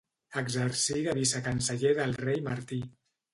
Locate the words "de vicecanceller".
1.07-1.93